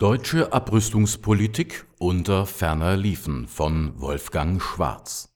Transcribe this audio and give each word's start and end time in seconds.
Deutsche 0.00 0.50
Abrüstungspolitik 0.50 1.84
unter 1.98 2.46
ferner 2.46 2.96
Liefen 2.96 3.46
von 3.46 4.00
Wolfgang 4.00 4.62
Schwarz 4.62 5.28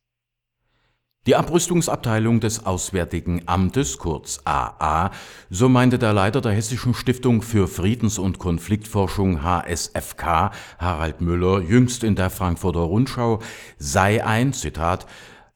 Die 1.27 1.37
Abrüstungsabteilung 1.37 2.41
des 2.41 2.65
Auswärtigen 2.65 3.43
Amtes 3.45 3.99
kurz 3.99 4.41
AA, 4.47 5.11
so 5.51 5.69
meinte 5.69 5.99
der 5.99 6.15
Leiter 6.15 6.41
der 6.41 6.53
Hessischen 6.53 6.95
Stiftung 6.95 7.43
für 7.43 7.69
Friedens- 7.69 8.19
und 8.19 8.39
Konfliktforschung 8.39 9.43
HSFK, 9.43 10.53
Harald 10.79 11.21
Müller, 11.21 11.61
jüngst 11.61 12.03
in 12.03 12.15
der 12.15 12.31
Frankfurter 12.31 12.81
Rundschau, 12.81 13.41
sei 13.77 14.25
ein, 14.25 14.55
Zitat, 14.55 15.05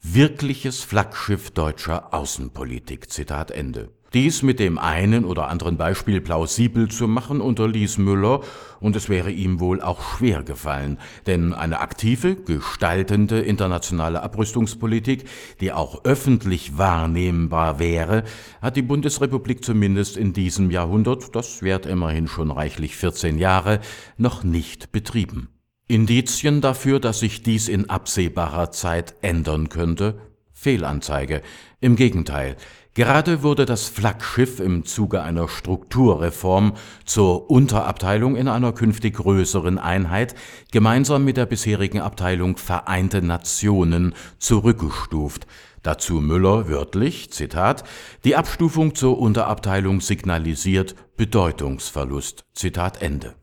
wirkliches 0.02 0.82
Flaggschiff 0.82 1.50
deutscher 1.52 2.12
Außenpolitik. 2.12 3.10
Zitat 3.10 3.52
Ende. 3.52 3.88
Dies 4.14 4.42
mit 4.42 4.58
dem 4.58 4.78
einen 4.78 5.26
oder 5.26 5.48
anderen 5.48 5.76
Beispiel 5.76 6.22
plausibel 6.22 6.88
zu 6.88 7.06
machen, 7.06 7.42
unterließ 7.42 7.98
Müller, 7.98 8.40
und 8.80 8.96
es 8.96 9.10
wäre 9.10 9.30
ihm 9.30 9.60
wohl 9.60 9.82
auch 9.82 10.00
schwer 10.16 10.42
gefallen, 10.42 10.98
denn 11.26 11.52
eine 11.52 11.80
aktive, 11.80 12.36
gestaltende 12.36 13.40
internationale 13.40 14.22
Abrüstungspolitik, 14.22 15.24
die 15.60 15.72
auch 15.72 16.04
öffentlich 16.04 16.78
wahrnehmbar 16.78 17.78
wäre, 17.80 18.24
hat 18.62 18.76
die 18.76 18.82
Bundesrepublik 18.82 19.62
zumindest 19.62 20.16
in 20.16 20.32
diesem 20.32 20.70
Jahrhundert, 20.70 21.34
das 21.36 21.60
währt 21.60 21.84
immerhin 21.84 22.28
schon 22.28 22.50
reichlich 22.50 22.96
14 22.96 23.36
Jahre, 23.36 23.80
noch 24.16 24.42
nicht 24.42 24.90
betrieben. 24.90 25.48
Indizien 25.86 26.62
dafür, 26.62 26.98
dass 26.98 27.20
sich 27.20 27.42
dies 27.42 27.68
in 27.68 27.90
absehbarer 27.90 28.70
Zeit 28.70 29.16
ändern 29.20 29.68
könnte? 29.68 30.18
Fehlanzeige. 30.52 31.42
Im 31.80 31.94
Gegenteil, 31.94 32.56
Gerade 32.94 33.42
wurde 33.42 33.64
das 33.64 33.84
Flaggschiff 33.84 34.58
im 34.58 34.84
Zuge 34.84 35.22
einer 35.22 35.48
Strukturreform 35.48 36.74
zur 37.04 37.48
Unterabteilung 37.50 38.34
in 38.34 38.48
einer 38.48 38.72
künftig 38.72 39.14
größeren 39.14 39.78
Einheit 39.78 40.34
gemeinsam 40.72 41.24
mit 41.24 41.36
der 41.36 41.46
bisherigen 41.46 42.00
Abteilung 42.00 42.56
Vereinte 42.56 43.22
Nationen 43.22 44.14
zurückgestuft. 44.38 45.46
Dazu 45.82 46.14
Müller 46.14 46.68
wörtlich, 46.68 47.30
Zitat, 47.30 47.84
die 48.24 48.34
Abstufung 48.34 48.94
zur 48.94 49.18
Unterabteilung 49.18 50.00
signalisiert 50.00 50.96
Bedeutungsverlust. 51.16 52.44
Zitat 52.52 53.00
Ende. 53.00 53.36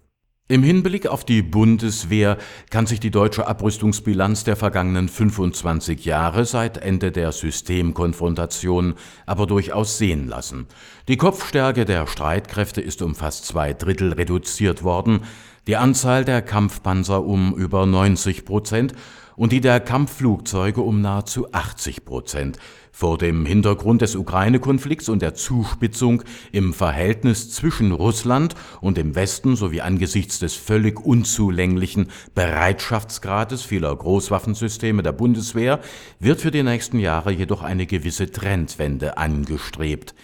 Im 0.47 0.61
Hinblick 0.61 1.07
auf 1.07 1.25
die 1.25 1.41
Bundeswehr 1.41 2.37
kann 2.69 2.85
sich 2.85 2.99
die 2.99 3.09
deutsche 3.09 3.47
Abrüstungsbilanz 3.47 4.43
der 4.43 4.55
vergangenen 4.55 5.09
25 5.09 6.05
Jahre 6.05 6.45
seit 6.45 6.77
Ende 6.77 7.11
der 7.11 7.31
Systemkonfrontation 7.31 8.93
aber 9.25 9.47
durchaus 9.47 9.97
sehen 9.97 10.27
lassen. 10.27 10.67
Die 11.07 11.17
Kopfstärke 11.17 11.83
der 11.85 12.05
Streitkräfte 12.05 12.79
ist 12.79 13.01
um 13.01 13.15
fast 13.15 13.47
zwei 13.47 13.73
Drittel 13.73 14.13
reduziert 14.13 14.83
worden, 14.83 15.21
die 15.65 15.77
Anzahl 15.77 16.23
der 16.23 16.43
Kampfpanzer 16.43 17.23
um 17.23 17.55
über 17.55 17.87
90 17.87 18.45
Prozent 18.45 18.93
und 19.35 19.51
die 19.51 19.61
der 19.61 19.79
Kampfflugzeuge 19.79 20.81
um 20.81 21.01
nahezu 21.01 21.51
80 21.51 22.05
Prozent. 22.05 22.57
Vor 22.91 23.17
dem 23.17 23.45
Hintergrund 23.45 24.01
des 24.01 24.15
Ukraine-Konflikts 24.15 25.09
und 25.09 25.21
der 25.21 25.33
Zuspitzung 25.33 26.23
im 26.53 26.73
Verhältnis 26.73 27.51
zwischen 27.51 27.91
Russland 27.91 28.55
und 28.79 28.97
dem 28.97 29.15
Westen 29.15 29.57
sowie 29.57 29.81
angesichts 29.81 30.39
des 30.39 30.53
völlig 30.53 31.05
unzulänglichen 31.05 32.07
Bereitschaftsgrades 32.35 33.63
vieler 33.63 33.93
Großwaffensysteme 33.93 35.03
der 35.03 35.11
Bundeswehr 35.11 35.81
wird 36.19 36.39
für 36.39 36.51
die 36.51 36.63
nächsten 36.63 36.99
Jahre 36.99 37.31
jedoch 37.31 37.63
eine 37.63 37.85
gewisse 37.85 38.31
Trendwende 38.31 39.17
angestrebt. 39.17 40.15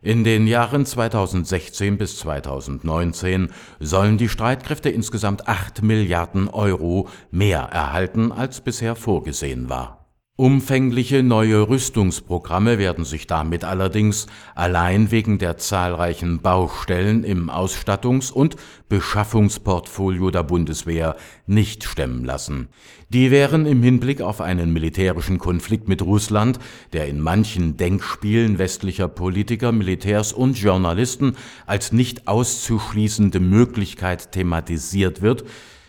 In 0.00 0.22
den 0.22 0.46
Jahren 0.46 0.86
2016 0.86 1.98
bis 1.98 2.18
2019 2.18 3.50
sollen 3.80 4.16
die 4.16 4.28
Streitkräfte 4.28 4.90
insgesamt 4.90 5.48
8 5.48 5.82
Milliarden 5.82 6.48
Euro 6.48 7.08
mehr 7.32 7.62
erhalten, 7.72 8.30
als 8.30 8.60
bisher 8.60 8.94
vorgesehen 8.94 9.68
war 9.68 9.97
Umfängliche 10.40 11.24
neue 11.24 11.68
Rüstungsprogramme 11.68 12.78
werden 12.78 13.04
sich 13.04 13.26
damit 13.26 13.64
allerdings 13.64 14.28
allein 14.54 15.10
wegen 15.10 15.38
der 15.38 15.56
zahlreichen 15.58 16.42
Baustellen 16.42 17.24
im 17.24 17.50
Ausstattungs- 17.50 18.30
und 18.30 18.54
Beschaffungsportfolio 18.88 20.30
der 20.30 20.44
Bundeswehr 20.44 21.16
nicht 21.48 21.82
stemmen 21.82 22.24
lassen. 22.24 22.68
Die 23.08 23.32
wären 23.32 23.66
im 23.66 23.82
Hinblick 23.82 24.20
auf 24.20 24.40
einen 24.40 24.72
militärischen 24.72 25.38
Konflikt 25.38 25.88
mit 25.88 26.02
Russland, 26.02 26.60
der 26.92 27.08
in 27.08 27.20
manchen 27.20 27.76
Denkspielen 27.76 28.58
westlicher 28.58 29.08
Politiker, 29.08 29.72
Militärs 29.72 30.32
und 30.32 30.56
Journalisten 30.56 31.34
als 31.66 31.90
nicht 31.90 32.28
auszuschließende 32.28 33.40
Möglichkeit 33.40 34.30
thematisiert 34.30 35.20
wird, 35.20 35.42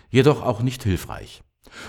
jedoch 0.10 0.42
auch 0.42 0.64
nicht 0.64 0.82
hilfreich 0.82 1.44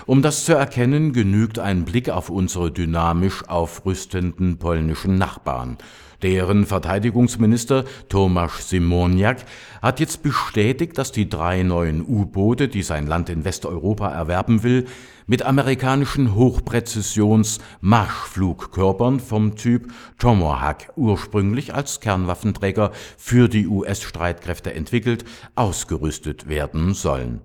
um 0.05 0.21
das 0.21 0.45
zu 0.45 0.53
erkennen, 0.53 1.13
genügt 1.13 1.59
ein 1.59 1.85
Blick 1.85 2.09
auf 2.09 2.29
unsere 2.29 2.71
dynamisch 2.71 3.47
aufrüstenden 3.47 4.57
polnischen 4.57 5.17
Nachbarn. 5.17 5.77
Deren 6.21 6.65
Verteidigungsminister 6.67 7.83
Tomasz 8.07 8.69
Simoniak 8.69 9.37
hat 9.81 9.99
jetzt 9.99 10.21
bestätigt, 10.21 10.99
dass 10.99 11.11
die 11.11 11.27
drei 11.27 11.63
neuen 11.63 12.05
U-Boote, 12.05 12.67
die 12.67 12.83
sein 12.83 13.07
Land 13.07 13.29
in 13.29 13.43
Westeuropa 13.43 14.09
erwerben 14.09 14.61
will, 14.61 14.85
mit 15.25 15.41
amerikanischen 15.43 16.35
Hochpräzisions-Marschflugkörpern 16.35 19.19
vom 19.19 19.55
Typ 19.55 19.91
Tomahawk 20.19 20.89
ursprünglich 20.95 21.73
als 21.73 22.01
Kernwaffenträger 22.01 22.91
für 23.17 23.47
die 23.47 23.65
US-Streitkräfte 23.67 24.75
entwickelt, 24.75 25.25
ausgerüstet 25.55 26.47
werden 26.47 26.93
sollen 26.93 27.41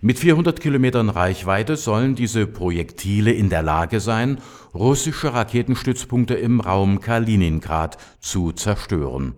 mit 0.00 0.18
400 0.18 0.60
Kilometern 0.60 1.08
Reichweite 1.08 1.76
sollen 1.76 2.14
diese 2.14 2.46
Projektile 2.46 3.32
in 3.32 3.48
der 3.50 3.62
Lage 3.62 4.00
sein, 4.00 4.38
russische 4.74 5.32
Raketenstützpunkte 5.32 6.34
im 6.34 6.60
Raum 6.60 7.00
Kaliningrad 7.00 7.98
zu 8.20 8.52
zerstören. 8.52 9.34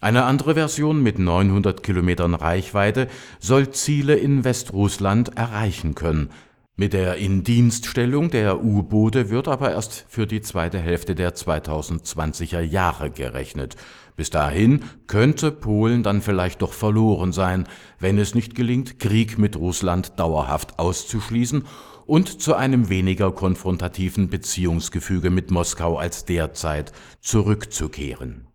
Eine 0.00 0.24
andere 0.24 0.54
Version 0.54 1.02
mit 1.02 1.18
900 1.18 1.82
Kilometern 1.82 2.34
Reichweite 2.34 3.08
soll 3.38 3.70
Ziele 3.70 4.16
in 4.16 4.44
Westrussland 4.44 5.36
erreichen 5.36 5.94
können 5.94 6.30
mit 6.74 6.94
der 6.94 7.16
Indienststellung 7.16 8.30
der 8.30 8.64
U-Boote 8.64 9.28
wird 9.28 9.46
aber 9.46 9.72
erst 9.72 10.06
für 10.08 10.26
die 10.26 10.40
zweite 10.40 10.78
Hälfte 10.78 11.14
der 11.14 11.34
2020er 11.34 12.60
Jahre 12.60 13.10
gerechnet. 13.10 13.76
Bis 14.16 14.30
dahin 14.30 14.84
könnte 15.06 15.50
Polen 15.50 16.02
dann 16.02 16.20
vielleicht 16.20 16.62
doch 16.62 16.72
verloren 16.72 17.32
sein, 17.32 17.66
wenn 17.98 18.18
es 18.18 18.34
nicht 18.34 18.54
gelingt, 18.54 18.98
Krieg 18.98 19.38
mit 19.38 19.56
Russland 19.56 20.18
dauerhaft 20.18 20.78
auszuschließen 20.78 21.64
und 22.06 22.42
zu 22.42 22.54
einem 22.54 22.88
weniger 22.88 23.32
konfrontativen 23.32 24.28
Beziehungsgefüge 24.28 25.30
mit 25.30 25.50
Moskau 25.50 25.96
als 25.96 26.24
derzeit 26.24 26.92
zurückzukehren. 27.20 28.48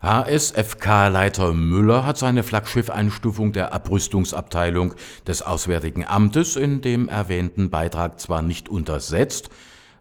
HSFK-Leiter 0.00 1.52
Müller 1.52 2.06
hat 2.06 2.18
seine 2.18 2.44
Flaggschiff-Einstufung 2.44 3.52
der 3.52 3.72
Abrüstungsabteilung 3.72 4.94
des 5.26 5.42
Auswärtigen 5.42 6.06
Amtes 6.06 6.54
in 6.54 6.80
dem 6.82 7.08
erwähnten 7.08 7.68
Beitrag 7.68 8.20
zwar 8.20 8.40
nicht 8.40 8.68
untersetzt, 8.68 9.50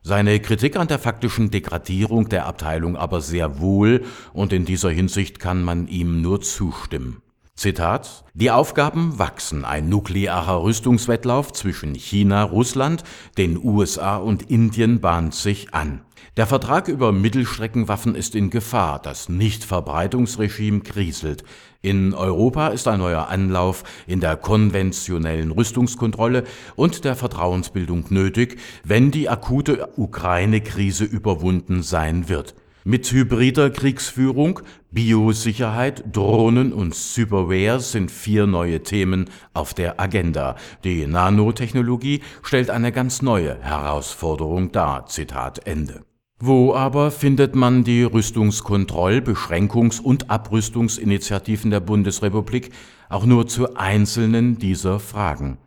seine 0.08 0.40
Kritik 0.40 0.78
an 0.78 0.88
der 0.88 1.00
faktischen 1.00 1.52
Degradierung 1.52 2.30
der 2.30 2.46
Abteilung 2.46 2.96
aber 2.96 3.20
sehr 3.20 3.60
wohl, 3.60 4.06
und 4.32 4.54
in 4.54 4.64
dieser 4.64 4.90
Hinsicht 4.90 5.38
kann 5.38 5.64
man 5.64 5.90
ihm 5.90 6.22
nur 6.22 6.40
zustimmen. 6.40 7.22
Zitat 7.58 8.24
Die 8.36 8.52
Aufgaben 8.52 9.18
wachsen. 9.18 9.66
Ein 9.66 9.90
nuklearer 9.90 10.62
Rüstungswettlauf 10.62 11.52
zwischen 11.54 11.96
China, 11.96 12.44
Russland, 12.44 13.04
den 13.40 13.58
USA 13.58 14.18
und 14.18 14.44
Indien 14.52 15.02
bahnt 15.02 15.34
sich 15.34 15.74
an. 15.74 16.02
Der 16.38 16.46
Vertrag 16.46 16.88
über 16.88 17.12
Mittelstreckenwaffen 17.12 18.14
ist 18.14 18.36
in 18.36 18.52
Gefahr, 18.52 19.00
das 19.02 19.28
Nichtverbreitungsregime 19.28 20.82
kriselt. 20.82 21.44
In 21.82 22.14
Europa 22.14 22.68
ist 22.68 22.88
ein 22.88 23.00
neuer 23.00 23.28
Anlauf 23.28 23.84
in 24.06 24.20
der 24.20 24.38
konventionellen 24.38 25.50
Rüstungskontrolle 25.50 26.44
und 26.76 27.06
der 27.06 27.16
Vertrauensbildung 27.16 28.06
nötig, 28.10 28.60
wenn 28.84 29.10
die 29.10 29.30
akute 29.30 29.90
Ukraine-Krise 29.98 31.06
überwunden 31.06 31.82
sein 31.82 32.30
wird. 32.30 32.54
Mit 32.90 33.12
hybrider 33.12 33.70
Kriegsführung, 33.70 34.62
Biosicherheit, 34.92 36.06
Drohnen 36.16 36.72
und 36.72 36.96
Cyberware 36.96 37.82
sind 37.82 38.10
vier 38.10 38.48
neue 38.48 38.82
Themen 38.82 39.30
auf 39.54 39.74
der 39.74 40.00
Agenda. 40.00 40.56
Die 40.86 41.06
Nanotechnologie 41.06 42.22
stellt 42.44 42.70
eine 42.70 42.94
ganz 42.94 43.22
neue 43.22 43.60
Herausforderung 43.60 44.72
dar. 44.72 45.06
Zitat 45.08 45.68
Ende. 45.68 46.06
Wo 46.40 46.74
aber 46.76 47.12
findet 47.12 47.58
man 47.58 47.84
die 47.84 48.04
Rüstungskontroll-, 48.04 49.20
Beschränkungs- 49.20 50.00
und 50.00 50.32
Abrüstungsinitiativen 50.32 51.72
der 51.72 51.82
Bundesrepublik 51.82 52.72
auch 53.10 53.26
nur 53.26 53.48
zu 53.48 53.76
einzelnen 53.76 54.60
dieser 54.60 55.02
Fragen? 55.02 55.58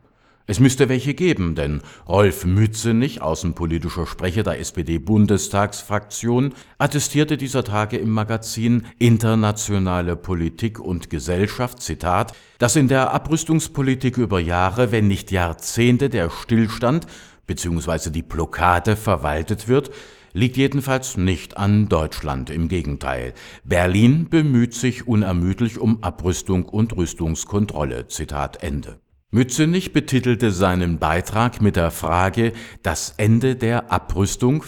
Es 0.51 0.59
müsste 0.59 0.89
welche 0.89 1.15
geben, 1.15 1.55
denn 1.55 1.81
Rolf 2.09 2.45
Mützenich, 2.45 3.23
außenpolitischer 3.23 4.05
Sprecher 4.05 4.43
der 4.43 4.59
SPD-Bundestagsfraktion, 4.59 6.55
attestierte 6.77 7.37
dieser 7.37 7.63
Tage 7.63 7.99
im 7.99 8.11
Magazin 8.11 8.85
Internationale 8.99 10.17
Politik 10.17 10.81
und 10.81 11.09
Gesellschaft, 11.09 11.81
Zitat, 11.81 12.33
dass 12.59 12.75
in 12.75 12.89
der 12.89 13.15
Abrüstungspolitik 13.15 14.19
über 14.19 14.41
Jahre, 14.41 14.91
wenn 14.91 15.07
nicht 15.07 15.31
Jahrzehnte 15.31 16.09
der 16.09 16.31
Stillstand 16.31 17.07
bzw. 17.47 18.11
die 18.11 18.25
Blockade 18.25 18.97
verwaltet 18.97 19.69
wird, 19.69 19.93
liegt 20.33 20.57
jedenfalls 20.57 21.17
nicht 21.17 21.59
an 21.59 21.89
Deutschland, 21.89 22.51
im 22.51 22.67
Gegenteil. 22.67 23.35
Berlin 23.63 24.29
bemüht 24.29 24.75
sich 24.75 25.07
unermüdlich 25.07 25.79
um 25.79 26.03
Abrüstung 26.03 26.65
und 26.65 26.97
Rüstungskontrolle. 26.97 28.09
Zitat 28.09 28.65
Ende. 28.65 28.99
Mützenich 29.33 29.93
betitelte 29.93 30.51
seinen 30.51 30.99
Beitrag 30.99 31.63
mit 31.63 31.77
der 31.77 31.93
Frage 31.93 32.53
Das 32.83 33.15
Ende 33.17 33.55
der 33.55 33.93
Abrüstung? 33.93 34.65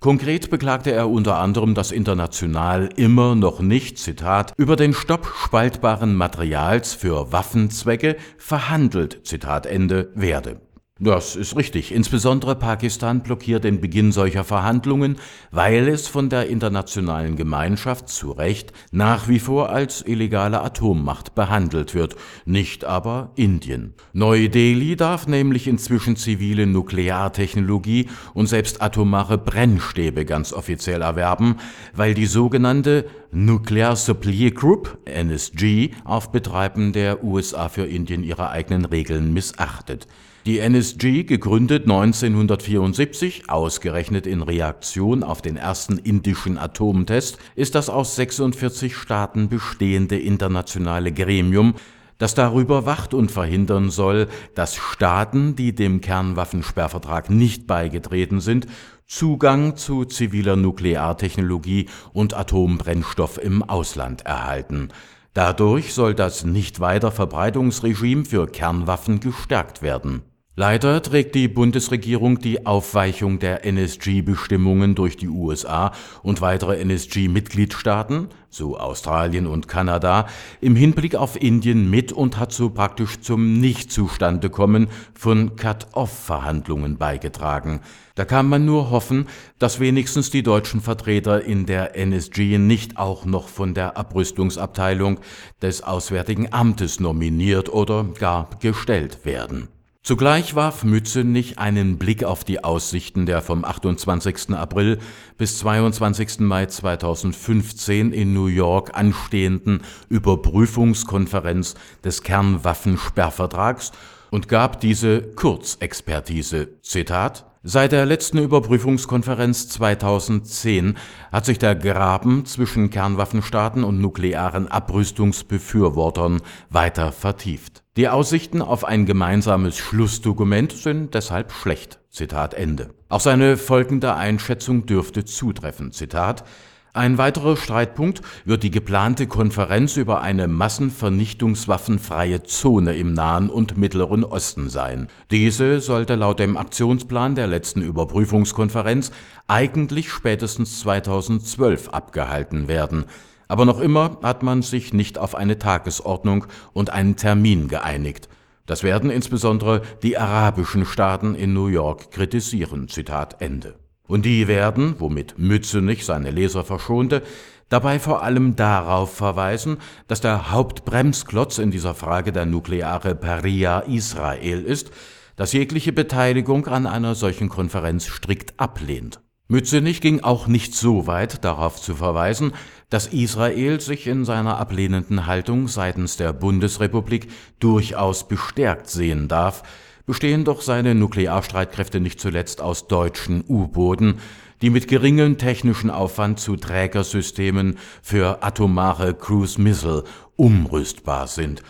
Konkret 0.00 0.50
beklagte 0.50 0.90
er 0.90 1.08
unter 1.08 1.38
anderem, 1.38 1.76
dass 1.76 1.92
international 1.92 2.88
immer 2.96 3.36
noch 3.36 3.60
nicht, 3.60 3.98
Zitat, 3.98 4.52
über 4.56 4.74
den 4.74 4.92
Stopp 4.92 5.32
spaltbaren 5.44 6.16
Materials 6.16 6.94
für 6.94 7.30
Waffenzwecke 7.30 8.16
verhandelt, 8.38 9.20
Zitat 9.24 9.66
Ende, 9.66 10.10
werde. 10.16 10.60
Das 11.00 11.34
ist 11.34 11.56
richtig. 11.56 11.90
Insbesondere 11.90 12.54
Pakistan 12.54 13.24
blockiert 13.24 13.64
den 13.64 13.80
Beginn 13.80 14.12
solcher 14.12 14.44
Verhandlungen, 14.44 15.16
weil 15.50 15.88
es 15.88 16.06
von 16.06 16.28
der 16.28 16.48
internationalen 16.48 17.34
Gemeinschaft 17.34 18.08
zu 18.08 18.30
Recht 18.30 18.72
nach 18.92 19.26
wie 19.26 19.40
vor 19.40 19.70
als 19.70 20.06
illegale 20.06 20.62
Atommacht 20.62 21.34
behandelt 21.34 21.96
wird, 21.96 22.14
nicht 22.44 22.84
aber 22.84 23.32
Indien. 23.34 23.94
Neu-Delhi 24.12 24.94
darf 24.94 25.26
nämlich 25.26 25.66
inzwischen 25.66 26.14
zivile 26.14 26.64
Nukleartechnologie 26.64 28.08
und 28.32 28.46
selbst 28.46 28.80
atomare 28.80 29.36
Brennstäbe 29.36 30.24
ganz 30.24 30.52
offiziell 30.52 31.02
erwerben, 31.02 31.56
weil 31.92 32.14
die 32.14 32.26
sogenannte 32.26 33.06
Nuclear 33.32 33.96
Supply 33.96 34.52
Group 34.52 34.96
NSG 35.06 35.90
auf 36.04 36.30
Betreiben 36.30 36.92
der 36.92 37.24
USA 37.24 37.68
für 37.68 37.84
Indien 37.84 38.22
ihre 38.22 38.50
eigenen 38.50 38.84
Regeln 38.84 39.32
missachtet. 39.32 40.06
Die 40.46 40.58
NSG, 40.58 41.24
gegründet 41.24 41.84
1974, 41.84 43.48
ausgerechnet 43.48 44.26
in 44.26 44.42
Reaktion 44.42 45.22
auf 45.22 45.40
den 45.40 45.56
ersten 45.56 45.96
indischen 45.96 46.58
Atomtest, 46.58 47.38
ist 47.56 47.74
das 47.74 47.88
aus 47.88 48.14
46 48.16 48.94
Staaten 48.94 49.48
bestehende 49.48 50.18
internationale 50.18 51.12
Gremium, 51.12 51.76
das 52.18 52.34
darüber 52.34 52.84
wacht 52.84 53.14
und 53.14 53.30
verhindern 53.30 53.88
soll, 53.88 54.28
dass 54.54 54.76
Staaten, 54.76 55.56
die 55.56 55.74
dem 55.74 56.02
Kernwaffensperrvertrag 56.02 57.30
nicht 57.30 57.66
beigetreten 57.66 58.40
sind, 58.40 58.66
Zugang 59.06 59.76
zu 59.78 60.04
ziviler 60.04 60.56
Nukleartechnologie 60.56 61.88
und 62.12 62.34
Atombrennstoff 62.34 63.42
im 63.42 63.62
Ausland 63.62 64.26
erhalten. 64.26 64.90
Dadurch 65.32 65.94
soll 65.94 66.14
das 66.14 66.44
Nichtweiterverbreitungsregime 66.44 68.26
für 68.26 68.46
Kernwaffen 68.46 69.20
gestärkt 69.20 69.80
werden 69.80 70.22
Leider 70.56 71.02
trägt 71.02 71.34
die 71.34 71.48
Bundesregierung 71.48 72.38
die 72.38 72.64
Aufweichung 72.64 73.40
der 73.40 73.64
NSG-Bestimmungen 73.64 74.94
durch 74.94 75.16
die 75.16 75.28
USA 75.28 75.90
und 76.22 76.40
weitere 76.42 76.78
NSG-Mitgliedstaaten, 76.80 78.28
so 78.50 78.78
Australien 78.78 79.48
und 79.48 79.66
Kanada, 79.66 80.28
im 80.60 80.76
Hinblick 80.76 81.16
auf 81.16 81.34
Indien 81.42 81.90
mit 81.90 82.12
und 82.12 82.38
hat 82.38 82.52
so 82.52 82.70
praktisch 82.70 83.20
zum 83.20 83.58
Nichtzustandekommen 83.58 84.86
von 85.12 85.56
Cut-off-Verhandlungen 85.56 86.98
beigetragen. 86.98 87.80
Da 88.14 88.24
kann 88.24 88.48
man 88.48 88.64
nur 88.64 88.90
hoffen, 88.90 89.26
dass 89.58 89.80
wenigstens 89.80 90.30
die 90.30 90.44
deutschen 90.44 90.80
Vertreter 90.80 91.42
in 91.42 91.66
der 91.66 91.96
NSG 91.96 92.58
nicht 92.58 92.96
auch 92.96 93.24
noch 93.24 93.48
von 93.48 93.74
der 93.74 93.96
Abrüstungsabteilung 93.96 95.18
des 95.60 95.82
Auswärtigen 95.82 96.52
Amtes 96.52 97.00
nominiert 97.00 97.72
oder 97.72 98.04
gar 98.04 98.50
gestellt 98.60 99.24
werden. 99.24 99.73
Zugleich 100.06 100.54
warf 100.54 100.84
Mützenich 100.84 101.58
einen 101.58 101.96
Blick 101.96 102.24
auf 102.24 102.44
die 102.44 102.62
Aussichten 102.62 103.24
der 103.24 103.40
vom 103.40 103.64
28. 103.64 104.50
April 104.50 104.98
bis 105.38 105.58
22. 105.60 106.40
Mai 106.40 106.66
2015 106.66 108.12
in 108.12 108.34
New 108.34 108.48
York 108.48 108.90
anstehenden 108.92 109.80
Überprüfungskonferenz 110.10 111.74
des 112.04 112.22
Kernwaffensperrvertrags 112.22 113.92
und 114.30 114.46
gab 114.46 114.78
diese 114.78 115.22
Kurzexpertise. 115.22 116.68
Zitat 116.82 117.46
Seit 117.66 117.92
der 117.92 118.04
letzten 118.04 118.36
Überprüfungskonferenz 118.36 119.70
2010 119.70 120.98
hat 121.32 121.46
sich 121.46 121.58
der 121.58 121.74
Graben 121.74 122.44
zwischen 122.44 122.90
Kernwaffenstaaten 122.90 123.84
und 123.84 124.02
nuklearen 124.02 124.68
Abrüstungsbefürwortern 124.68 126.42
weiter 126.68 127.10
vertieft. 127.10 127.82
Die 127.96 128.10
Aussichten 128.10 128.60
auf 128.60 128.84
ein 128.84 129.06
gemeinsames 129.06 129.78
Schlussdokument 129.78 130.72
sind 130.72 131.14
deshalb 131.14 131.52
schlecht. 131.52 132.00
Zitat 132.10 132.52
Ende. 132.52 132.90
Auch 133.08 133.20
seine 133.20 133.56
folgende 133.56 134.14
Einschätzung 134.14 134.84
dürfte 134.84 135.24
zutreffen. 135.24 135.90
Zitat 135.90 136.44
ein 136.94 137.18
weiterer 137.18 137.56
Streitpunkt 137.56 138.22
wird 138.44 138.62
die 138.62 138.70
geplante 138.70 139.26
Konferenz 139.26 139.96
über 139.96 140.20
eine 140.22 140.46
massenvernichtungswaffenfreie 140.46 142.44
Zone 142.44 142.94
im 142.94 143.14
Nahen 143.14 143.50
und 143.50 143.76
Mittleren 143.76 144.22
Osten 144.22 144.70
sein. 144.70 145.08
Diese 145.32 145.80
sollte 145.80 146.14
laut 146.14 146.38
dem 146.38 146.56
Aktionsplan 146.56 147.34
der 147.34 147.48
letzten 147.48 147.82
Überprüfungskonferenz 147.82 149.10
eigentlich 149.48 150.08
spätestens 150.08 150.78
2012 150.80 151.88
abgehalten 151.88 152.68
werden. 152.68 153.06
Aber 153.48 153.64
noch 153.64 153.80
immer 153.80 154.18
hat 154.22 154.44
man 154.44 154.62
sich 154.62 154.92
nicht 154.92 155.18
auf 155.18 155.34
eine 155.34 155.58
Tagesordnung 155.58 156.46
und 156.74 156.90
einen 156.90 157.16
Termin 157.16 157.66
geeinigt. 157.66 158.28
Das 158.66 158.84
werden 158.84 159.10
insbesondere 159.10 159.82
die 160.04 160.16
arabischen 160.16 160.86
Staaten 160.86 161.34
in 161.34 161.54
New 161.54 161.66
York 161.66 162.12
kritisieren. 162.12 162.86
Zitat 162.86 163.42
Ende. 163.42 163.74
Und 164.14 164.24
die 164.24 164.46
werden, 164.46 164.94
womit 165.00 165.40
Mützenich 165.40 166.04
seine 166.04 166.30
Leser 166.30 166.62
verschonte, 166.62 167.20
dabei 167.68 167.98
vor 167.98 168.22
allem 168.22 168.54
darauf 168.54 169.12
verweisen, 169.12 169.78
dass 170.06 170.20
der 170.20 170.52
Hauptbremsklotz 170.52 171.58
in 171.58 171.72
dieser 171.72 171.94
Frage 171.94 172.30
der 172.30 172.46
nukleare 172.46 173.16
Paria 173.16 173.80
Israel 173.80 174.62
ist, 174.62 174.92
das 175.34 175.52
jegliche 175.52 175.92
Beteiligung 175.92 176.68
an 176.68 176.86
einer 176.86 177.16
solchen 177.16 177.48
Konferenz 177.48 178.06
strikt 178.06 178.54
ablehnt. 178.60 179.20
Mützenich 179.48 180.00
ging 180.00 180.20
auch 180.20 180.46
nicht 180.46 180.76
so 180.76 181.08
weit, 181.08 181.44
darauf 181.44 181.82
zu 181.82 181.96
verweisen, 181.96 182.52
dass 182.90 183.08
Israel 183.08 183.80
sich 183.80 184.06
in 184.06 184.24
seiner 184.24 184.58
ablehnenden 184.58 185.26
Haltung 185.26 185.66
seitens 185.66 186.16
der 186.16 186.32
Bundesrepublik 186.32 187.26
durchaus 187.58 188.28
bestärkt 188.28 188.88
sehen 188.88 189.26
darf, 189.26 189.64
bestehen 190.06 190.44
doch 190.44 190.60
seine 190.60 190.94
Nuklearstreitkräfte 190.94 192.00
nicht 192.00 192.20
zuletzt 192.20 192.60
aus 192.60 192.88
deutschen 192.88 193.44
U-Booten, 193.48 194.18
die 194.62 194.70
mit 194.70 194.88
geringem 194.88 195.38
technischen 195.38 195.90
Aufwand 195.90 196.40
zu 196.40 196.56
Trägersystemen 196.56 197.78
für 198.02 198.42
atomare 198.42 199.14
Cruise 199.14 199.60
Missile 199.60 200.04
umrüstbar 200.36 201.26
sind. 201.26 201.62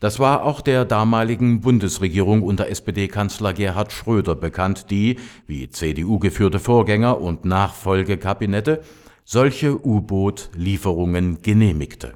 Das 0.00 0.18
war 0.18 0.44
auch 0.44 0.62
der 0.62 0.86
damaligen 0.86 1.60
Bundesregierung 1.60 2.42
unter 2.42 2.68
SPD-Kanzler 2.68 3.52
Gerhard 3.52 3.92
Schröder 3.92 4.34
bekannt, 4.34 4.90
die, 4.90 5.18
wie 5.46 5.68
CDU-geführte 5.68 6.58
Vorgänger 6.58 7.20
und 7.20 7.44
Nachfolgekabinette, 7.44 8.82
solche 9.24 9.86
U-Boot-Lieferungen 9.86 11.42
genehmigte 11.42 12.14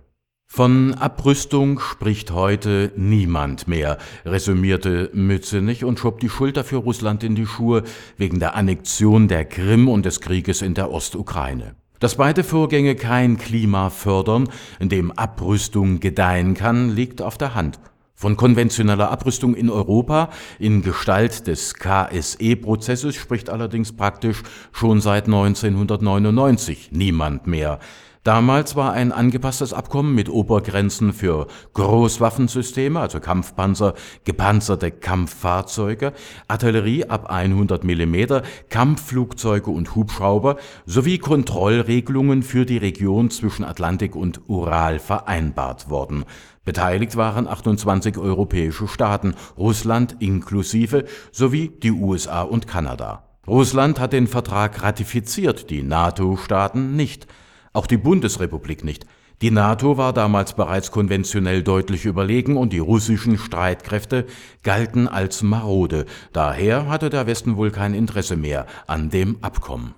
von 0.55 0.95
Abrüstung 0.95 1.81
spricht 1.81 2.31
heute 2.31 2.93
niemand 2.95 3.67
mehr, 3.67 3.99
resümierte 4.25 5.11
Mützenich 5.13 5.83
und 5.83 5.99
schob 5.99 6.21
die 6.21 6.29
Schulter 6.29 6.63
für 6.63 6.77
Russland 6.77 7.25
in 7.25 7.35
die 7.35 7.45
Schuhe 7.45 7.83
wegen 8.19 8.39
der 8.39 8.55
Annexion 8.55 9.27
der 9.27 9.47
Krim 9.47 9.89
und 9.89 10.07
des 10.07 10.21
Krieges 10.21 10.63
in 10.63 10.75
der 10.75 10.93
Ostukraine. 10.93 11.75
Dass 11.99 12.15
beide 12.15 12.45
Vorgänge 12.45 12.95
kein 12.95 13.37
Klima 13.37 13.91
fördern, 13.91 14.49
in 14.79 14.89
dem 14.89 15.11
Abrüstung 15.11 15.99
gedeihen 15.99 16.55
kann, 16.55 16.95
liegt 16.95 17.21
auf 17.21 17.37
der 17.37 17.57
Hand. 17.57 17.81
Von 18.15 18.37
konventioneller 18.37 19.11
Abrüstung 19.11 19.57
in 19.57 19.69
Europa 19.69 20.31
in 20.61 20.83
Gestalt 20.83 21.49
des 21.49 21.75
KSE-Prozesses 21.75 23.17
spricht 23.17 23.51
allerdings 23.51 23.91
praktisch 23.91 24.45
schon 24.71 25.01
seit 25.01 25.25
1999 25.25 26.93
niemand 26.93 27.49
mehr. 27.49 27.81
Damals 28.25 28.75
war 28.75 28.95
ein 28.95 29.13
angepasstes 29.13 29.75
Abkommen 29.75 30.15
mit 30.15 30.31
Obergrenzen 30.31 31.13
für 31.13 31.47
Großwaffensysteme, 31.75 32.99
also 32.99 33.21
Kampfpanzer, 33.21 33.93
gepanzerte 34.25 34.91
Kampffahrzeuge, 34.91 36.15
Artillerie 36.49 37.05
ab 37.05 37.27
100 37.29 37.85
mm, 37.85 38.41
Kampfflugzeuge 38.71 39.71
und 39.71 39.95
Hubschrauber 39.95 40.57
sowie 40.87 41.19
Kontrollregelungen 41.19 42.43
für 42.43 42.65
die 42.65 42.79
Region 42.79 43.29
zwischen 43.29 43.63
Atlantik 43.63 44.17
und 44.17 44.41
Ural 44.49 45.01
vereinbart 45.01 45.91
worden. 45.91 46.25
Beteiligt 46.65 47.17
waren 47.17 47.47
28 47.47 48.17
europäische 48.17 48.89
Staaten, 48.89 49.35
Russland 49.59 50.17
inklusive, 50.21 51.05
sowie 51.31 51.69
die 51.69 51.93
USA 51.93 52.41
und 52.41 52.67
Kanada. 52.67 53.25
Russland 53.47 54.01
hat 54.01 54.15
den 54.15 54.29
Vertrag 54.29 54.83
ratifiziert, 54.83 55.69
die 55.69 55.83
NATO-Staaten 55.83 56.97
nicht, 56.97 57.27
auch 57.75 57.87
die 57.87 57.99
Bundesrepublik 57.99 58.83
nicht. 58.83 59.05
Die 59.43 59.51
NATO 59.51 59.99
war 59.99 60.13
damals 60.13 60.55
bereits 60.55 60.91
konventionell 60.91 61.63
deutlich 61.63 62.07
überlegen 62.07 62.57
und 62.57 62.73
die 62.73 62.79
russischen 62.79 63.37
Streitkräfte 63.37 64.27
galten 64.63 65.09
als 65.09 65.43
marode. 65.43 66.07
Daher 66.33 66.89
hatte 66.89 67.11
der 67.11 67.27
Westen 67.27 67.57
wohl 67.57 67.71
kein 67.71 67.95
Interesse 67.95 68.37
mehr 68.37 68.67
an 68.87 69.11
dem 69.11 69.37
Abkommen. 69.43 69.95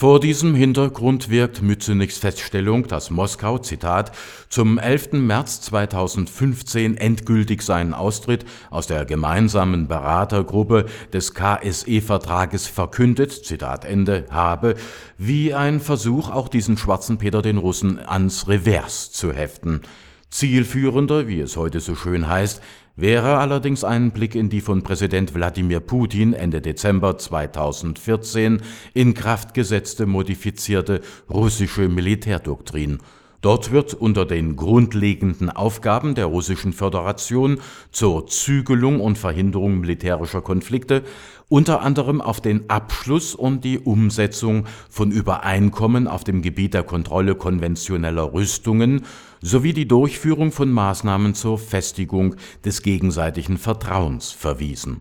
Vor 0.00 0.18
diesem 0.18 0.54
Hintergrund 0.54 1.28
wirkt 1.28 1.60
Mützenichs 1.60 2.16
Feststellung, 2.16 2.86
dass 2.86 3.10
Moskau, 3.10 3.58
Zitat, 3.58 4.12
zum 4.48 4.78
11. 4.78 5.12
März 5.12 5.60
2015 5.60 6.96
endgültig 6.96 7.60
seinen 7.60 7.92
Austritt 7.92 8.46
aus 8.70 8.86
der 8.86 9.04
gemeinsamen 9.04 9.88
Beratergruppe 9.88 10.86
des 11.12 11.34
KSE-Vertrages 11.34 12.66
verkündet, 12.66 13.44
Zitat 13.44 13.84
Ende, 13.84 14.24
habe, 14.30 14.76
wie 15.18 15.52
ein 15.52 15.80
Versuch, 15.80 16.30
auch 16.30 16.48
diesen 16.48 16.78
schwarzen 16.78 17.18
Peter 17.18 17.42
den 17.42 17.58
Russen 17.58 17.98
ans 17.98 18.48
Revers 18.48 19.12
zu 19.12 19.34
heften. 19.34 19.82
Zielführender, 20.30 21.26
wie 21.26 21.40
es 21.40 21.56
heute 21.56 21.80
so 21.80 21.96
schön 21.96 22.28
heißt, 22.28 22.62
wäre 22.94 23.38
allerdings 23.38 23.82
ein 23.82 24.12
Blick 24.12 24.36
in 24.36 24.48
die 24.48 24.60
von 24.60 24.82
Präsident 24.82 25.34
Wladimir 25.34 25.80
Putin 25.80 26.34
Ende 26.34 26.60
Dezember 26.60 27.18
2014 27.18 28.62
in 28.94 29.14
Kraft 29.14 29.54
gesetzte 29.54 30.06
modifizierte 30.06 31.00
russische 31.28 31.88
Militärdoktrin. 31.88 32.98
Dort 33.40 33.70
wird 33.70 33.94
unter 33.94 34.26
den 34.26 34.56
grundlegenden 34.56 35.48
Aufgaben 35.48 36.14
der 36.14 36.26
Russischen 36.26 36.74
Föderation 36.74 37.58
zur 37.90 38.26
Zügelung 38.26 39.00
und 39.00 39.16
Verhinderung 39.16 39.80
militärischer 39.80 40.42
Konflikte 40.42 41.02
unter 41.48 41.80
anderem 41.80 42.20
auf 42.20 42.40
den 42.40 42.70
Abschluss 42.70 43.34
und 43.34 43.64
die 43.64 43.78
Umsetzung 43.78 44.66
von 44.88 45.10
Übereinkommen 45.10 46.06
auf 46.06 46.22
dem 46.22 46.42
Gebiet 46.42 46.74
der 46.74 46.84
Kontrolle 46.84 47.34
konventioneller 47.34 48.32
Rüstungen 48.32 49.04
sowie 49.40 49.72
die 49.72 49.88
Durchführung 49.88 50.52
von 50.52 50.70
Maßnahmen 50.70 51.34
zur 51.34 51.58
Festigung 51.58 52.36
des 52.64 52.82
gegenseitigen 52.82 53.56
Vertrauens 53.56 54.30
verwiesen. 54.30 55.00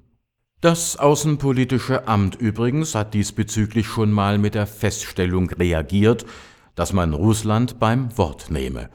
Das 0.61 0.97
Außenpolitische 0.97 2.07
Amt 2.07 2.35
übrigens 2.35 2.95
hat 2.95 3.13
diesbezüglich 3.13 3.87
schon 3.87 4.11
mal 4.11 4.37
mit 4.37 4.55
der 4.55 4.67
Feststellung 4.67 5.49
reagiert, 5.51 6.25
dass 6.75 6.93
man 6.93 7.13
Russland 7.13 7.79
beim 7.79 8.17
Wort 8.17 8.51
nehme. 8.51 8.89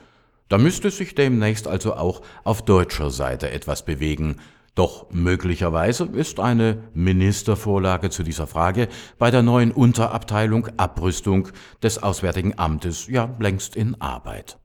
Da 0.48 0.58
müsste 0.58 0.90
sich 0.90 1.14
demnächst 1.14 1.66
also 1.66 1.94
auch 1.94 2.22
auf 2.44 2.62
deutscher 2.62 3.10
Seite 3.10 3.50
etwas 3.50 3.84
bewegen, 3.84 4.36
doch 4.74 5.06
möglicherweise 5.10 6.04
ist 6.04 6.40
eine 6.40 6.82
Ministervorlage 6.94 8.10
zu 8.10 8.24
dieser 8.24 8.48
Frage 8.48 8.88
bei 9.18 9.30
der 9.30 9.42
neuen 9.42 9.70
Unterabteilung 9.70 10.68
Abrüstung 10.76 11.48
des 11.82 12.02
Auswärtigen 12.02 12.58
Amtes 12.58 13.06
ja 13.06 13.34
längst 13.38 13.76
in 13.76 14.00
Arbeit. 14.00 14.58